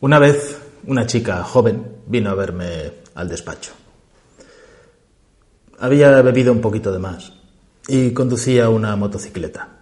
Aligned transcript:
Una 0.00 0.20
vez, 0.20 0.56
una 0.86 1.06
chica 1.06 1.42
joven 1.42 2.02
vino 2.06 2.30
a 2.30 2.34
verme 2.34 2.92
al 3.16 3.28
despacho. 3.28 3.72
Había 5.80 6.22
bebido 6.22 6.52
un 6.52 6.60
poquito 6.60 6.92
de 6.92 7.00
más 7.00 7.32
y 7.88 8.12
conducía 8.12 8.68
una 8.68 8.94
motocicleta. 8.94 9.80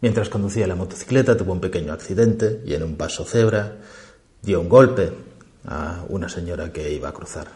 Mientras 0.00 0.30
conducía 0.30 0.66
la 0.66 0.74
motocicleta 0.74 1.36
tuvo 1.36 1.52
un 1.52 1.60
pequeño 1.60 1.92
accidente 1.92 2.62
y 2.64 2.72
en 2.72 2.82
un 2.82 2.96
paso 2.96 3.26
cebra 3.26 3.76
dio 4.40 4.58
un 4.58 4.70
golpe 4.70 5.12
a 5.66 6.02
una 6.08 6.30
señora 6.30 6.72
que 6.72 6.90
iba 6.90 7.10
a 7.10 7.12
cruzar. 7.12 7.48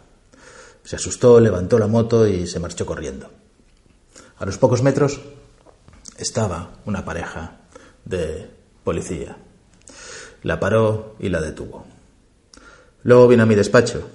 Se 0.83 0.97
asustó, 0.97 1.41
levantó 1.41 1.79
la 1.79 1.87
moto 1.87 2.27
y 2.27 2.47
se 2.47 2.61
marchó 2.61 2.85
corriendo. 2.85 3.31
A 4.37 4.45
los 4.45 4.59
pocos 4.59 4.83
metros 4.83 5.19
estaba 6.19 6.75
una 6.85 7.07
pareja 7.07 7.61
de 8.05 8.51
policía 8.85 9.39
la 10.45 10.61
paró 10.61 11.17
y 11.19 11.29
la 11.29 11.41
detuvo. 11.41 11.85
Luego 13.03 13.27
vino 13.29 13.43
a 13.43 13.47
mi 13.47 13.55
despacho. 13.55 14.09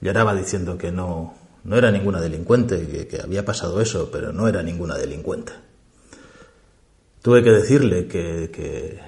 Lloraba 0.00 0.34
diciendo 0.34 0.78
que 0.78 0.90
no, 0.90 1.34
no 1.64 1.76
era 1.76 1.90
ninguna 1.90 2.20
delincuente, 2.20 2.86
que, 2.86 3.06
que 3.06 3.20
había 3.20 3.44
pasado 3.44 3.80
eso, 3.80 4.10
pero 4.10 4.32
no 4.32 4.48
era 4.48 4.62
ninguna 4.62 4.96
delincuente. 4.96 5.52
Tuve 7.20 7.42
que 7.42 7.50
decirle 7.50 8.06
que, 8.06 8.50
que 8.52 9.00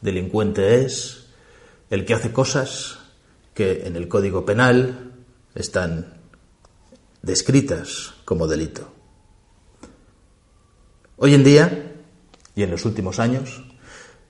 delincuente 0.00 0.84
es 0.84 1.26
el 1.90 2.04
que 2.04 2.14
hace 2.14 2.32
cosas 2.32 2.98
que 3.54 3.86
en 3.86 3.96
el 3.96 4.08
Código 4.08 4.44
Penal 4.44 5.12
están 5.54 6.14
descritas 7.20 8.14
como 8.24 8.46
delito. 8.46 8.90
Hoy 11.16 11.34
en 11.34 11.44
día, 11.44 11.92
y 12.54 12.62
en 12.62 12.70
los 12.70 12.84
últimos 12.84 13.18
años, 13.18 13.62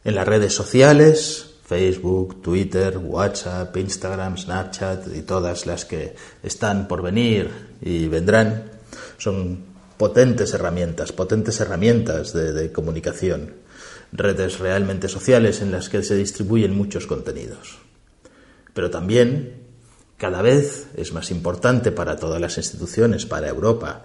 en 0.05 0.15
las 0.15 0.27
redes 0.27 0.55
sociales, 0.55 1.53
Facebook, 1.65 2.43
Twitter, 2.43 2.99
WhatsApp, 2.99 3.77
Instagram, 3.77 4.37
Snapchat 4.37 5.07
y 5.15 5.23
todas 5.23 5.67
las 5.67 5.85
que 5.85 6.15
están 6.43 6.89
por 6.89 7.03
venir 7.03 7.51
y 7.81 8.09
vendrán, 8.09 8.71
son 9.19 9.65
potentes 9.97 10.53
herramientas, 10.55 11.13
potentes 11.13 11.61
herramientas 11.61 12.33
de, 12.33 12.53
de 12.53 12.73
comunicación, 12.73 13.55
redes 14.13 14.59
realmente 14.59 15.09
sociales 15.09 15.63
en 15.63 15.73
las 15.73 15.89
que 15.89 16.03
se 16.03 16.17
distribuyen 16.17 16.77
muchos 16.77 17.07
contenidos. 17.07 17.79
Pero 18.75 18.91
también 18.91 19.63
cada 20.19 20.43
vez 20.43 20.89
es 20.97 21.13
más 21.13 21.31
importante 21.31 21.93
para 21.93 22.17
todas 22.17 22.41
las 22.41 22.59
instituciones, 22.59 23.27
para 23.27 23.49
Europa, 23.49 24.03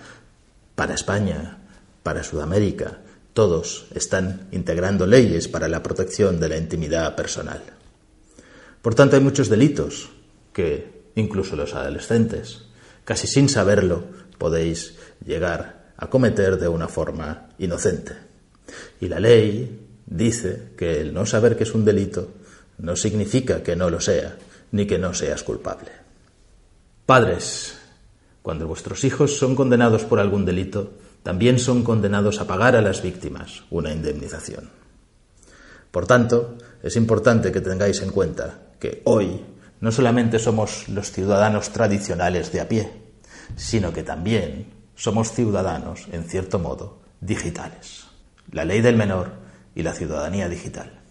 para 0.75 0.94
España, 0.94 1.58
para 2.03 2.23
Sudamérica, 2.23 3.00
todos 3.38 3.85
están 3.93 4.47
integrando 4.52 5.05
leyes 5.05 5.47
para 5.47 5.67
la 5.67 5.83
protección 5.83 6.39
de 6.39 6.49
la 6.49 6.57
intimidad 6.57 7.16
personal. 7.16 7.61
Por 8.81 8.95
tanto, 8.95 9.16
hay 9.16 9.21
muchos 9.21 9.47
delitos 9.47 10.09
que, 10.52 11.03
incluso 11.13 11.55
los 11.55 11.75
adolescentes, 11.75 12.63
casi 13.05 13.27
sin 13.27 13.47
saberlo, 13.47 14.05
podéis 14.39 14.95
llegar 15.23 15.94
a 15.97 16.09
cometer 16.09 16.57
de 16.57 16.67
una 16.67 16.88
forma 16.88 17.50
inocente. 17.59 18.13
Y 19.00 19.07
la 19.07 19.19
ley 19.19 19.85
dice 20.07 20.69
que 20.75 21.00
el 21.00 21.13
no 21.13 21.28
saber 21.28 21.56
que 21.56 21.63
es 21.66 21.75
un 21.75 21.85
delito 21.85 22.31
no 22.79 22.95
significa 22.95 23.62
que 23.62 23.75
no 23.75 23.91
lo 23.91 24.01
sea, 24.01 24.35
ni 24.72 24.88
que 24.88 24.97
no 24.97 25.13
seas 25.13 25.44
culpable. 25.44 25.91
Padres, 27.06 27.78
cuando 28.41 28.66
vuestros 28.66 29.03
hijos 29.03 29.38
son 29.38 29.56
condenados 29.56 30.06
por 30.06 30.19
algún 30.19 30.44
delito, 30.44 30.94
también 31.27 31.59
son 31.59 31.83
condenados 31.83 32.39
a 32.39 32.47
pagar 32.47 32.77
a 32.77 32.81
las 32.81 33.01
víctimas 33.01 33.63
una 33.69 33.91
indemnización. 33.91 34.69
Por 35.91 36.07
tanto, 36.07 36.55
es 36.81 36.95
importante 36.95 37.51
que 37.51 37.59
tengáis 37.59 38.01
en 38.01 38.11
cuenta 38.11 38.59
que 38.79 39.01
hoy 39.03 39.41
no 39.81 39.91
solamente 39.91 40.39
somos 40.39 40.88
los 40.88 41.11
ciudadanos 41.11 41.71
tradicionales 41.71 42.53
de 42.53 42.61
a 42.61 42.69
pie, 42.69 42.93
sino 43.57 43.91
que 43.91 44.03
también 44.03 44.67
somos 44.95 45.33
ciudadanos, 45.33 46.07
en 46.13 46.23
cierto 46.23 46.59
modo, 46.59 47.01
digitales. 47.19 48.05
La 48.53 48.63
ley 48.63 48.79
del 48.79 48.95
menor 48.95 49.33
y 49.75 49.83
la 49.83 49.91
ciudadanía 49.91 50.47
digital. 50.47 51.01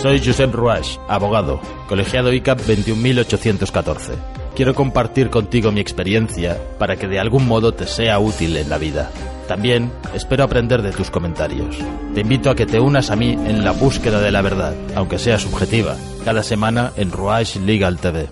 Soy 0.00 0.24
Josep 0.24 0.54
Ruach, 0.54 0.96
abogado, 1.08 1.60
colegiado 1.88 2.32
ICAP 2.32 2.60
21814. 2.60 4.47
Quiero 4.58 4.74
compartir 4.74 5.30
contigo 5.30 5.70
mi 5.70 5.80
experiencia 5.80 6.58
para 6.80 6.96
que 6.96 7.06
de 7.06 7.20
algún 7.20 7.46
modo 7.46 7.74
te 7.74 7.86
sea 7.86 8.18
útil 8.18 8.56
en 8.56 8.68
la 8.68 8.76
vida. 8.76 9.08
También 9.46 9.92
espero 10.14 10.42
aprender 10.42 10.82
de 10.82 10.90
tus 10.90 11.12
comentarios. 11.12 11.78
Te 12.12 12.22
invito 12.22 12.50
a 12.50 12.56
que 12.56 12.66
te 12.66 12.80
unas 12.80 13.12
a 13.12 13.14
mí 13.14 13.34
en 13.34 13.62
la 13.62 13.70
búsqueda 13.70 14.20
de 14.20 14.32
la 14.32 14.42
verdad, 14.42 14.74
aunque 14.96 15.20
sea 15.20 15.38
subjetiva, 15.38 15.94
cada 16.24 16.42
semana 16.42 16.92
en 16.96 17.12
Ruach 17.12 17.54
Legal 17.54 17.98
TV. 17.98 18.30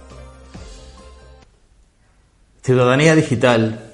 Ciudadanía 2.60 3.14
digital 3.14 3.85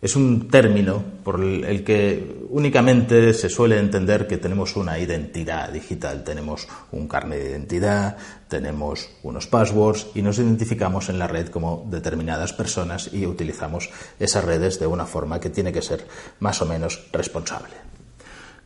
es 0.00 0.14
un 0.14 0.48
término 0.48 1.02
por 1.24 1.42
el 1.42 1.82
que 1.82 2.46
únicamente 2.50 3.34
se 3.34 3.48
suele 3.48 3.78
entender 3.78 4.28
que 4.28 4.38
tenemos 4.38 4.76
una 4.76 4.98
identidad 4.98 5.70
digital, 5.70 6.22
tenemos 6.22 6.68
un 6.92 7.08
carnet 7.08 7.42
de 7.42 7.50
identidad, 7.50 8.16
tenemos 8.46 9.10
unos 9.24 9.48
passwords 9.48 10.06
y 10.14 10.22
nos 10.22 10.38
identificamos 10.38 11.08
en 11.08 11.18
la 11.18 11.26
red 11.26 11.48
como 11.48 11.84
determinadas 11.90 12.52
personas 12.52 13.10
y 13.12 13.26
utilizamos 13.26 13.90
esas 14.20 14.44
redes 14.44 14.78
de 14.78 14.86
una 14.86 15.04
forma 15.04 15.40
que 15.40 15.50
tiene 15.50 15.72
que 15.72 15.82
ser 15.82 16.06
más 16.38 16.62
o 16.62 16.66
menos 16.66 17.08
responsable. 17.12 17.74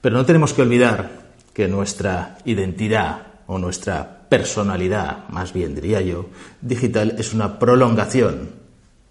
Pero 0.03 0.17
no 0.17 0.27
tenemos 0.27 0.53
que 0.53 0.63
olvidar 0.63 1.33
que 1.55 1.67
nuestra 1.67 2.39
identidad 2.45 3.27
o 3.47 3.59
nuestra 3.59 4.29
personalidad, 4.29 5.29
más 5.29 5.53
bien 5.53 5.75
diría 5.75 6.01
yo, 6.03 6.27
digital 6.61 7.17
es 7.19 7.33
una 7.33 7.59
prolongación 7.59 8.51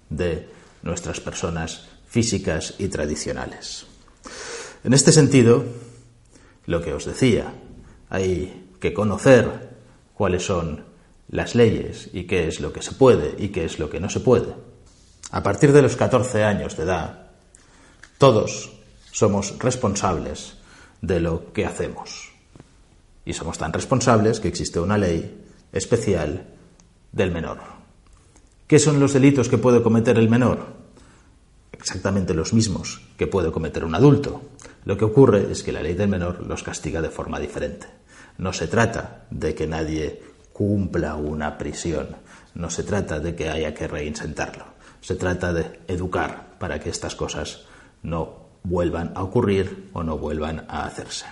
de 0.10 0.50
nuestras 0.84 1.20
personas 1.20 1.91
físicas 2.12 2.74
y 2.78 2.90
tradicionales. 2.90 3.86
En 4.84 4.92
este 4.92 5.14
sentido, 5.14 5.64
lo 6.66 6.82
que 6.82 6.94
os 6.94 7.06
decía, 7.06 7.54
hay 8.10 8.68
que 8.82 8.94
conocer 8.94 9.70
cuáles 10.14 10.46
son 10.46 10.84
las 11.30 11.56
leyes 11.56 12.10
y 12.12 12.26
qué 12.26 12.50
es 12.50 12.60
lo 12.60 12.74
que 12.74 12.82
se 12.82 12.92
puede 12.92 13.36
y 13.42 13.48
qué 13.48 13.64
es 13.64 13.80
lo 13.80 13.90
que 13.90 14.02
no 14.02 14.10
se 14.10 14.20
puede. 14.20 14.54
A 15.32 15.42
partir 15.42 15.72
de 15.72 15.82
los 15.82 15.96
14 15.96 16.44
años 16.44 16.76
de 16.76 16.84
edad, 16.84 17.32
todos 18.18 18.74
somos 19.14 19.58
responsables 19.60 20.56
de 21.02 21.22
lo 21.22 21.54
que 21.54 21.66
hacemos. 21.66 22.34
Y 23.24 23.32
somos 23.32 23.58
tan 23.58 23.72
responsables 23.72 24.42
que 24.42 24.50
existe 24.50 24.82
una 24.82 24.98
ley 24.98 25.46
especial 25.72 26.46
del 27.14 27.32
menor. 27.32 27.60
¿Qué 28.68 28.80
son 28.80 29.00
los 29.00 29.14
delitos 29.14 29.48
que 29.48 29.58
puede 29.58 29.82
cometer 29.82 30.18
el 30.18 30.28
menor? 30.28 30.81
Exactamente 31.72 32.34
los 32.34 32.54
mismos 32.54 33.02
que 33.18 33.28
puede 33.28 33.52
cometer 33.52 33.84
un 33.86 33.96
adulto. 33.96 34.42
Lo 34.86 34.98
que 34.98 35.06
ocurre 35.06 35.52
es 35.52 35.64
que 35.64 35.72
la 35.72 35.84
ley 35.84 35.94
del 35.94 36.10
menor 36.10 36.46
los 36.46 36.64
castiga 36.64 37.02
de 37.02 37.10
forma 37.10 37.40
diferente. 37.40 37.88
No 38.38 38.54
se 38.54 38.68
trata 38.68 39.26
de 39.30 39.54
que 39.56 39.68
nadie 39.68 40.22
cumpla 40.54 41.16
una 41.16 41.58
prisión, 41.58 42.16
no 42.56 42.70
se 42.70 42.84
trata 42.84 43.20
de 43.20 43.36
que 43.36 43.50
haya 43.50 43.74
que 43.74 43.88
reinsentarlo, 43.88 44.66
se 45.00 45.16
trata 45.16 45.54
de 45.54 45.80
educar 45.88 46.58
para 46.60 46.80
que 46.80 46.90
estas 46.90 47.16
cosas 47.16 47.66
no 48.04 48.50
vuelvan 48.64 49.12
a 49.16 49.24
ocurrir 49.24 49.90
o 49.94 50.04
no 50.04 50.18
vuelvan 50.18 50.66
a 50.68 50.86
hacerse. 50.86 51.26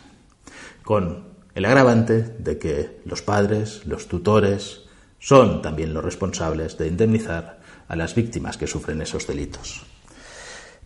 Con 0.84 1.30
el 1.56 1.66
agravante 1.66 2.22
de 2.40 2.58
que 2.58 3.02
los 3.06 3.22
padres, 3.22 3.86
los 3.86 4.08
tutores, 4.08 4.82
son 5.20 5.62
también 5.62 5.94
los 5.94 6.04
responsables 6.04 6.78
de 6.78 6.88
indemnizar 6.88 7.60
a 7.88 7.96
las 7.96 8.16
víctimas 8.16 8.58
que 8.58 8.68
sufren 8.68 9.02
esos 9.02 9.28
delitos. 9.28 9.86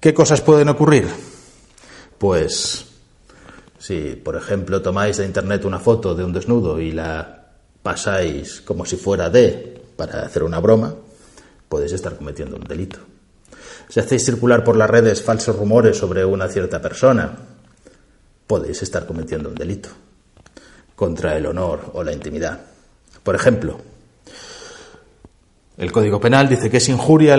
¿Qué 0.04 0.14
cosas 0.14 0.42
pueden 0.42 0.68
ocurrir? 0.68 1.08
Pues 2.18 2.88
si, 3.80 4.18
por 4.22 4.36
ejemplo, 4.36 4.82
tomáis 4.82 5.16
de 5.16 5.26
Internet 5.26 5.64
una 5.64 5.80
foto 5.80 6.14
de 6.14 6.26
un 6.26 6.34
desnudo 6.34 6.78
y 6.82 6.92
la 6.92 7.54
pasáis 7.82 8.60
como 8.60 8.84
si 8.84 8.98
fuera 8.98 9.30
de 9.30 9.82
para 9.96 10.24
hacer 10.24 10.44
una 10.44 10.60
broma, 10.60 10.94
podéis 11.70 11.94
estar 11.94 12.18
cometiendo 12.18 12.58
un 12.58 12.66
delito. 12.66 13.00
Si 13.88 14.02
hacéis 14.02 14.26
circular 14.26 14.66
por 14.66 14.76
las 14.76 14.90
redes 14.90 15.22
falsos 15.22 15.56
rumores 15.56 16.00
sobre 16.00 16.26
una 16.26 16.50
cierta 16.50 16.82
persona, 16.82 17.38
podéis 18.46 18.84
estar 18.84 19.06
cometiendo 19.06 19.48
un 19.48 19.56
delito 19.56 19.88
contra 20.98 21.38
el 21.38 21.46
honor 21.46 21.92
o 21.94 22.04
la 22.04 22.12
intimidad. 22.12 22.60
Por 23.24 23.36
ejemplo, 23.36 23.80
el 25.78 25.94
Código 25.94 26.20
Penal 26.20 26.50
dice 26.50 26.70
que 26.70 26.78
es 26.78 26.90
injuria 26.90 27.38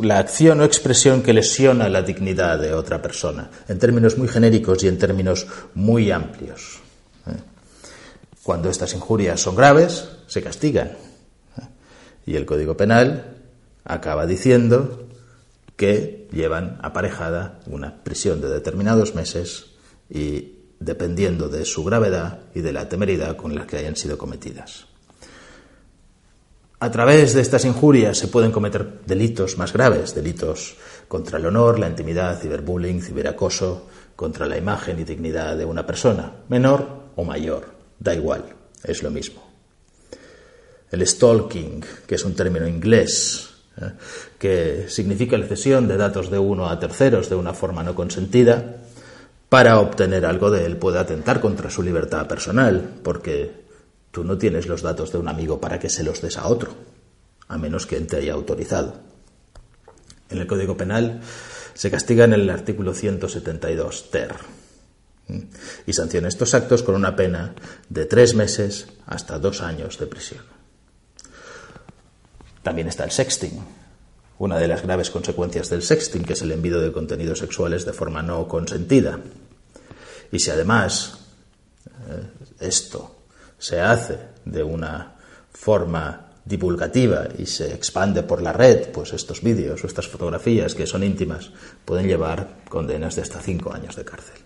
la 0.00 0.18
acción 0.18 0.60
o 0.60 0.64
expresión 0.64 1.22
que 1.22 1.32
lesiona 1.32 1.88
la 1.88 2.02
dignidad 2.02 2.58
de 2.58 2.74
otra 2.74 3.02
persona, 3.02 3.50
en 3.68 3.78
términos 3.78 4.16
muy 4.18 4.28
genéricos 4.28 4.82
y 4.84 4.88
en 4.88 4.98
términos 4.98 5.46
muy 5.74 6.10
amplios. 6.10 6.80
¿eh? 7.26 7.40
Cuando 8.42 8.70
estas 8.70 8.94
injurias 8.94 9.40
son 9.40 9.56
graves, 9.56 10.08
se 10.26 10.42
castigan. 10.42 10.88
¿eh? 10.88 11.62
Y 12.26 12.36
el 12.36 12.46
Código 12.46 12.76
Penal 12.76 13.36
acaba 13.84 14.26
diciendo 14.26 15.06
que 15.76 16.28
llevan 16.32 16.78
aparejada 16.82 17.60
una 17.66 18.02
prisión 18.02 18.40
de 18.40 18.48
determinados 18.48 19.14
meses 19.14 19.66
y 20.10 20.52
dependiendo 20.80 21.48
de 21.48 21.64
su 21.64 21.84
gravedad 21.84 22.40
y 22.54 22.60
de 22.60 22.72
la 22.72 22.88
temeridad 22.88 23.36
con 23.36 23.54
la 23.54 23.66
que 23.66 23.78
hayan 23.78 23.96
sido 23.96 24.18
cometidas. 24.18 24.86
A 26.78 26.90
través 26.90 27.32
de 27.32 27.40
estas 27.40 27.64
injurias 27.64 28.18
se 28.18 28.28
pueden 28.28 28.52
cometer 28.52 29.00
delitos 29.06 29.56
más 29.56 29.72
graves, 29.72 30.14
delitos 30.14 30.76
contra 31.08 31.38
el 31.38 31.46
honor, 31.46 31.78
la 31.78 31.88
intimidad, 31.88 32.38
ciberbullying, 32.38 33.00
ciberacoso, 33.00 33.86
contra 34.14 34.46
la 34.46 34.58
imagen 34.58 34.98
y 34.98 35.04
dignidad 35.04 35.56
de 35.56 35.64
una 35.64 35.86
persona, 35.86 36.32
menor 36.48 36.86
o 37.16 37.24
mayor, 37.24 37.66
da 37.98 38.14
igual, 38.14 38.44
es 38.84 39.02
lo 39.02 39.10
mismo. 39.10 39.42
El 40.90 41.06
stalking, 41.06 41.84
que 42.06 42.14
es 42.14 42.24
un 42.24 42.34
término 42.34 42.68
inglés, 42.68 43.48
¿eh? 43.80 43.92
que 44.38 44.86
significa 44.88 45.38
la 45.38 45.46
cesión 45.46 45.88
de 45.88 45.96
datos 45.96 46.30
de 46.30 46.38
uno 46.38 46.68
a 46.68 46.78
terceros 46.78 47.28
de 47.28 47.36
una 47.36 47.54
forma 47.54 47.82
no 47.82 47.94
consentida, 47.94 48.76
para 49.48 49.80
obtener 49.80 50.26
algo 50.26 50.50
de 50.50 50.66
él 50.66 50.76
puede 50.76 50.98
atentar 50.98 51.40
contra 51.40 51.70
su 51.70 51.82
libertad 51.82 52.26
personal, 52.26 52.96
porque 53.02 53.65
Tú 54.16 54.24
no 54.24 54.38
tienes 54.38 54.66
los 54.66 54.80
datos 54.80 55.12
de 55.12 55.18
un 55.18 55.28
amigo 55.28 55.60
para 55.60 55.78
que 55.78 55.90
se 55.90 56.02
los 56.02 56.22
des 56.22 56.38
a 56.38 56.48
otro, 56.48 56.74
a 57.48 57.58
menos 57.58 57.84
que 57.84 57.98
él 57.98 58.06
te 58.06 58.16
haya 58.16 58.32
autorizado. 58.32 58.94
En 60.30 60.38
el 60.38 60.46
Código 60.46 60.74
Penal 60.74 61.20
se 61.74 61.90
castiga 61.90 62.24
en 62.24 62.32
el 62.32 62.48
artículo 62.48 62.94
172 62.94 64.10
ter 64.10 64.34
y 65.86 65.92
sanciona 65.92 66.28
estos 66.28 66.54
actos 66.54 66.82
con 66.82 66.94
una 66.94 67.14
pena 67.14 67.54
de 67.90 68.06
tres 68.06 68.34
meses 68.34 68.86
hasta 69.04 69.38
dos 69.38 69.60
años 69.60 69.98
de 69.98 70.06
prisión. 70.06 70.44
También 72.62 72.88
está 72.88 73.04
el 73.04 73.10
sexting, 73.10 73.62
una 74.38 74.56
de 74.56 74.68
las 74.68 74.80
graves 74.80 75.10
consecuencias 75.10 75.68
del 75.68 75.82
sexting, 75.82 76.24
que 76.24 76.32
es 76.32 76.40
el 76.40 76.52
envío 76.52 76.80
de 76.80 76.90
contenidos 76.90 77.40
sexuales 77.40 77.84
de 77.84 77.92
forma 77.92 78.22
no 78.22 78.48
consentida. 78.48 79.20
Y 80.32 80.38
si 80.38 80.50
además 80.50 81.18
eh, 82.08 82.30
esto 82.60 83.15
se 83.58 83.80
hace 83.80 84.18
de 84.44 84.62
una 84.62 85.14
forma 85.52 86.26
divulgativa 86.44 87.26
y 87.36 87.46
se 87.46 87.74
expande 87.74 88.22
por 88.22 88.40
la 88.40 88.52
red, 88.52 88.88
pues 88.92 89.12
estos 89.12 89.42
vídeos 89.42 89.82
o 89.82 89.86
estas 89.86 90.06
fotografías 90.06 90.74
que 90.74 90.86
son 90.86 91.02
íntimas 91.02 91.50
pueden 91.84 92.06
llevar 92.06 92.62
condenas 92.68 93.16
de 93.16 93.22
hasta 93.22 93.40
cinco 93.40 93.72
años 93.72 93.96
de 93.96 94.04
cárcel. 94.04 94.38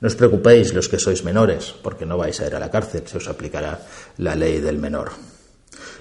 No 0.00 0.08
os 0.08 0.14
preocupéis 0.14 0.74
los 0.74 0.88
que 0.88 1.00
sois 1.00 1.24
menores, 1.24 1.74
porque 1.82 2.06
no 2.06 2.20
vais 2.20 2.38
a 2.38 2.46
ir 2.46 2.54
a 2.54 2.60
la 2.60 2.70
cárcel, 2.70 3.08
se 3.08 3.18
os 3.18 3.26
aplicará 3.26 3.80
la 4.18 4.36
ley 4.36 4.60
del 4.60 4.78
menor. 4.78 5.10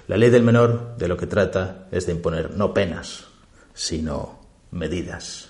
La 0.07 0.17
ley 0.17 0.29
del 0.29 0.43
menor 0.43 0.97
de 0.97 1.07
lo 1.07 1.15
que 1.15 1.25
trata 1.25 1.87
es 1.89 2.05
de 2.05 2.11
imponer 2.11 2.51
no 2.51 2.73
penas, 2.73 3.31
sino 3.73 4.43
medidas. 4.71 5.49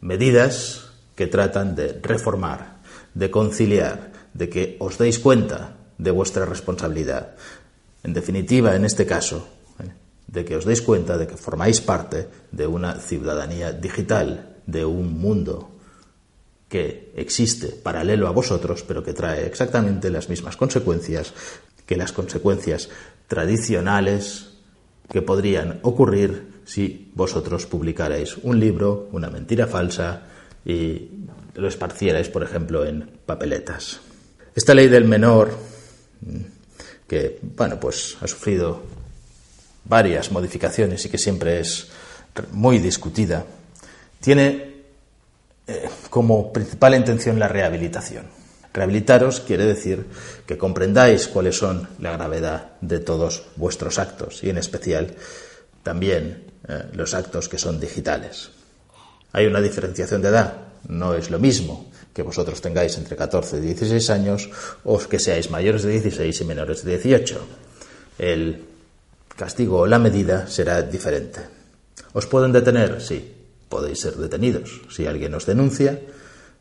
Medidas 0.00 0.90
que 1.14 1.26
tratan 1.26 1.74
de 1.74 2.00
reformar, 2.02 2.82
de 3.14 3.30
conciliar, 3.30 4.10
de 4.38 4.48
que 4.48 4.76
os 4.78 4.96
deis 5.02 5.18
cuenta 5.18 5.74
de 5.98 6.14
vuestra 6.14 6.46
responsabilidad. 6.46 7.34
En 8.06 8.14
definitiva, 8.14 8.76
en 8.78 8.86
este 8.86 9.04
caso, 9.04 9.48
¿eh? 9.82 9.90
de 10.30 10.44
que 10.46 10.54
os 10.54 10.64
deis 10.64 10.80
cuenta 10.80 11.18
de 11.18 11.26
que 11.26 11.34
formáis 11.34 11.82
parte 11.82 12.30
de 12.54 12.66
una 12.70 13.02
ciudadanía 13.02 13.74
digital, 13.74 14.62
de 14.64 14.86
un 14.86 15.18
mundo 15.18 15.74
que 16.70 17.10
existe 17.16 17.74
paralelo 17.74 18.28
a 18.28 18.36
vosotros, 18.36 18.84
pero 18.86 19.02
que 19.02 19.16
trae 19.16 19.44
exactamente 19.44 20.10
las 20.10 20.28
mismas 20.28 20.56
consecuencias 20.56 21.34
que 21.84 21.96
las 21.96 22.12
consecuencias 22.12 22.90
tradicionales 23.26 24.60
que 25.10 25.22
podrían 25.22 25.80
ocurrir 25.82 26.60
si 26.64 27.10
vosotros 27.14 27.64
publicarais 27.64 28.36
un 28.44 28.60
libro, 28.60 29.08
una 29.10 29.30
mentira 29.30 29.66
falsa 29.66 30.28
y 30.66 31.08
lo 31.54 31.66
esparcierais, 31.66 32.28
por 32.28 32.44
ejemplo, 32.44 32.84
en 32.84 33.08
papeletas. 33.24 34.00
Esta 34.58 34.74
ley 34.74 34.88
del 34.88 35.04
menor, 35.04 35.56
que 37.06 37.38
bueno, 37.40 37.78
pues 37.78 38.16
ha 38.20 38.26
sufrido 38.26 38.82
varias 39.84 40.32
modificaciones 40.32 41.04
y 41.04 41.08
que 41.08 41.16
siempre 41.16 41.60
es 41.60 41.86
muy 42.50 42.80
discutida, 42.80 43.44
tiene 44.20 44.82
eh, 45.64 45.88
como 46.10 46.52
principal 46.52 46.96
intención 46.96 47.38
la 47.38 47.46
rehabilitación. 47.46 48.26
Rehabilitaros 48.74 49.38
quiere 49.38 49.64
decir 49.64 50.06
que 50.44 50.58
comprendáis 50.58 51.28
cuáles 51.28 51.56
son 51.56 51.86
la 52.00 52.10
gravedad 52.10 52.72
de 52.80 52.98
todos 52.98 53.44
vuestros 53.54 54.00
actos 54.00 54.42
y 54.42 54.50
en 54.50 54.58
especial 54.58 55.14
también 55.84 56.50
eh, 56.66 56.82
los 56.94 57.14
actos 57.14 57.48
que 57.48 57.58
son 57.58 57.78
digitales. 57.78 58.50
Hay 59.30 59.46
una 59.46 59.60
diferenciación 59.60 60.20
de 60.20 60.30
edad, 60.30 60.67
no 60.86 61.14
es 61.14 61.30
lo 61.30 61.38
mismo 61.38 61.88
que 62.18 62.22
vosotros 62.22 62.60
tengáis 62.60 62.98
entre 62.98 63.14
14 63.14 63.58
y 63.58 63.60
16 63.60 64.10
años 64.10 64.50
o 64.82 64.98
que 64.98 65.22
seáis 65.22 65.54
mayores 65.54 65.86
de 65.86 65.92
16 66.02 66.40
y 66.40 66.44
menores 66.44 66.82
de 66.82 66.98
18. 66.98 67.38
El 68.18 68.64
castigo 69.36 69.78
o 69.78 69.86
la 69.86 70.00
medida 70.00 70.50
será 70.50 70.82
diferente. 70.82 71.46
¿Os 72.12 72.26
pueden 72.26 72.50
detener? 72.50 73.00
Sí, 73.00 73.22
podéis 73.68 74.00
ser 74.00 74.18
detenidos. 74.18 74.82
Si 74.90 75.06
alguien 75.06 75.30
os 75.38 75.46
denuncia, 75.46 75.94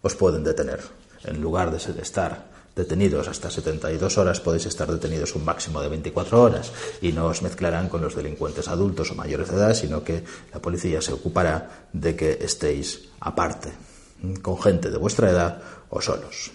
os 0.06 0.14
pueden 0.14 0.44
detener. 0.44 0.78
En 1.26 1.42
lugar 1.42 1.74
de 1.74 1.82
estar 1.82 2.54
detenidos 2.76 3.28
hasta 3.28 3.50
72 3.50 4.20
horas, 4.20 4.40
podéis 4.40 4.68
estar 4.68 4.86
detenidos 4.86 5.34
un 5.34 5.44
máximo 5.44 5.82
de 5.82 5.90
24 5.90 6.38
horas 6.40 6.72
y 7.02 7.14
no 7.14 7.26
os 7.26 7.42
mezclarán 7.42 7.90
con 7.90 8.06
los 8.06 8.14
delincuentes 8.14 8.68
adultos 8.68 9.10
o 9.10 9.16
mayores 9.18 9.50
de 9.50 9.58
edad, 9.58 9.74
sino 9.74 10.04
que 10.04 10.22
la 10.54 10.62
policía 10.62 11.02
se 11.02 11.14
ocupará 11.14 11.90
de 11.92 12.16
que 12.16 12.38
estéis 12.46 13.10
aparte 13.20 13.97
con 14.42 14.62
gente 14.62 14.90
de 14.90 14.98
vuestra 14.98 15.30
edad 15.30 15.62
o 15.90 16.02
solos. 16.02 16.52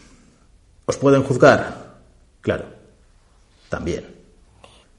¿Os 0.84 0.96
pueden 0.96 1.22
juzgar? 1.22 2.00
Claro, 2.40 2.66
también. 3.68 4.06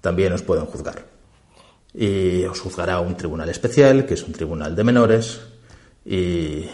También 0.01 0.33
os 0.33 0.41
pueden 0.41 0.65
juzgar. 0.65 1.05
Y 1.93 2.43
os 2.45 2.59
juzgará 2.59 2.99
un 2.99 3.15
tribunal 3.15 3.49
especial, 3.49 4.05
que 4.05 4.15
es 4.15 4.23
un 4.23 4.33
tribunal 4.33 4.75
de 4.75 4.83
menores, 4.83 5.41
y 6.05 6.65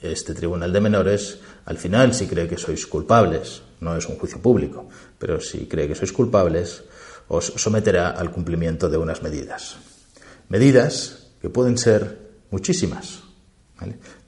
este 0.00 0.34
tribunal 0.34 0.72
de 0.72 0.80
menores, 0.80 1.38
al 1.64 1.78
final, 1.78 2.14
si 2.14 2.26
cree 2.26 2.48
que 2.48 2.58
sois 2.58 2.86
culpables, 2.86 3.62
no 3.80 3.96
es 3.96 4.06
un 4.06 4.16
juicio 4.16 4.40
público, 4.40 4.88
pero 5.18 5.40
si 5.40 5.66
cree 5.66 5.88
que 5.88 5.98
sois 5.98 6.12
culpables, 6.12 6.84
os 7.28 7.52
someterá 7.56 8.10
al 8.10 8.30
cumplimiento 8.30 8.88
de 8.88 8.96
unas 8.96 9.22
medidas. 9.22 9.76
Medidas 10.48 11.32
que 11.40 11.50
pueden 11.50 11.78
ser 11.78 12.18
muchísimas, 12.50 13.22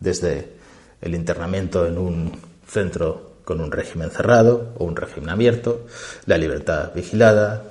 desde 0.00 0.57
el 1.00 1.14
internamiento 1.14 1.86
en 1.86 1.98
un 1.98 2.32
centro 2.66 3.38
con 3.44 3.60
un 3.60 3.72
régimen 3.72 4.10
cerrado 4.10 4.74
o 4.76 4.84
un 4.84 4.96
régimen 4.96 5.30
abierto, 5.30 5.86
la 6.26 6.36
libertad 6.36 6.92
vigilada, 6.94 7.64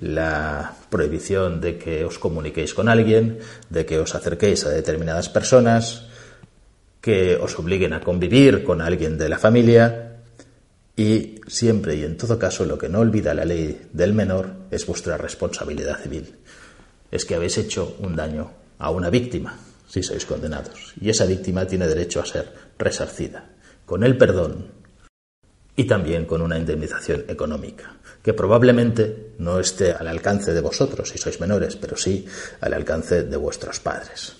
la 0.00 0.76
prohibición 0.90 1.60
de 1.60 1.78
que 1.78 2.04
os 2.04 2.18
comuniquéis 2.18 2.74
con 2.74 2.88
alguien, 2.88 3.38
de 3.70 3.86
que 3.86 3.98
os 3.98 4.14
acerquéis 4.14 4.66
a 4.66 4.70
determinadas 4.70 5.28
personas, 5.28 6.06
que 7.00 7.36
os 7.36 7.58
obliguen 7.58 7.94
a 7.94 8.00
convivir 8.00 8.64
con 8.64 8.80
alguien 8.80 9.16
de 9.16 9.28
la 9.28 9.38
familia 9.38 10.20
y 10.94 11.40
siempre 11.46 11.94
y 11.96 12.04
en 12.04 12.16
todo 12.16 12.38
caso 12.38 12.64
lo 12.64 12.76
que 12.76 12.88
no 12.88 13.00
olvida 13.00 13.32
la 13.32 13.44
ley 13.44 13.88
del 13.92 14.12
menor 14.12 14.68
es 14.70 14.84
vuestra 14.86 15.16
responsabilidad 15.16 15.98
civil. 16.02 16.36
Es 17.10 17.24
que 17.24 17.34
habéis 17.34 17.56
hecho 17.56 17.96
un 18.00 18.14
daño 18.14 18.50
a 18.78 18.90
una 18.90 19.08
víctima 19.08 19.56
si 19.88 20.02
sois 20.02 20.24
condenados. 20.26 20.92
Y 21.00 21.10
esa 21.10 21.26
víctima 21.26 21.66
tiene 21.66 21.88
derecho 21.88 22.20
a 22.20 22.26
ser 22.26 22.52
resarcida, 22.78 23.50
con 23.86 24.04
el 24.04 24.16
perdón 24.16 24.72
y 25.74 25.84
también 25.84 26.26
con 26.26 26.42
una 26.42 26.58
indemnización 26.58 27.24
económica, 27.28 27.96
que 28.22 28.34
probablemente 28.34 29.32
no 29.38 29.60
esté 29.60 29.92
al 29.92 30.08
alcance 30.08 30.52
de 30.52 30.60
vosotros 30.60 31.08
si 31.08 31.18
sois 31.18 31.40
menores, 31.40 31.76
pero 31.76 31.96
sí 31.96 32.26
al 32.60 32.74
alcance 32.74 33.22
de 33.22 33.36
vuestros 33.36 33.80
padres. 33.80 34.34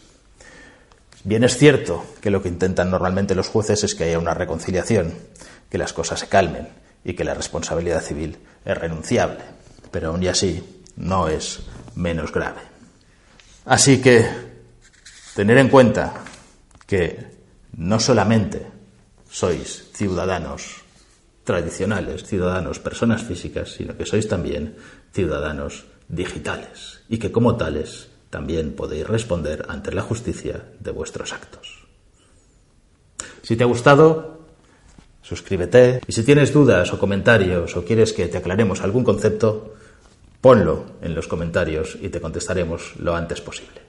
Bien 1.25 1.45
es 1.45 1.57
cierto 1.57 2.05
que 2.21 2.31
lo 2.31 2.43
que 2.43 2.49
intentan 2.49 2.91
normalmente 2.91 3.35
los 3.35 3.49
jueces 3.49 3.85
es 3.85 3.95
que 3.95 4.05
haya 4.05 4.19
una 4.19 4.35
reconciliación, 4.35 5.15
que 5.71 5.79
las 5.79 5.93
cosas 5.93 6.21
se 6.21 6.29
calmen 6.29 6.69
y 7.05 7.15
que 7.15 7.25
la 7.25 7.35
responsabilidad 7.35 8.03
civil 8.03 8.39
es 8.65 8.77
renunciable, 8.77 9.45
pero 9.91 10.09
aún 10.09 10.23
y 10.23 10.29
así 10.29 10.83
no 10.97 11.29
es 11.29 11.61
menos 11.95 12.33
grave. 12.33 12.61
Así 13.65 14.01
que 14.01 14.48
tener 15.39 15.59
en 15.59 15.69
cuenta 15.69 16.15
que 16.85 17.17
no 17.77 18.01
solamente 18.01 18.67
sois 19.31 19.87
ciudadanos 19.95 20.83
tradicionales, 21.45 22.27
ciudadanos, 22.27 22.81
personas 22.81 23.23
físicas, 23.23 23.71
sino 23.71 23.95
que 23.95 24.03
sois 24.03 24.27
también 24.27 24.75
ciudadanos 25.15 25.87
digitales 26.09 27.07
y 27.09 27.23
que 27.23 27.31
como 27.31 27.55
tales 27.55 28.11
también 28.35 28.75
podéis 28.75 29.07
responder 29.07 29.65
ante 29.69 29.95
la 29.95 30.03
justicia 30.03 30.75
de 30.81 30.91
vuestros 30.91 31.33
actos. 31.33 31.87
Si 33.43 33.55
te 33.55 33.63
ha 33.63 33.71
gustado, 33.71 34.43
suscríbete 35.23 36.01
y 36.05 36.11
si 36.11 36.25
tienes 36.25 36.53
dudas 36.53 36.93
o 36.93 36.99
comentarios 36.99 37.77
o 37.77 37.85
quieres 37.85 38.13
que 38.13 38.27
te 38.27 38.39
aclaremos 38.39 38.81
algún 38.81 39.05
concepto, 39.05 39.77
ponlo 40.41 40.99
en 41.01 41.15
los 41.15 41.29
comentarios 41.29 41.97
y 42.03 42.09
te 42.09 42.21
contestaremos 42.21 42.97
lo 42.99 43.15
antes 43.15 43.41
posible. 43.41 43.88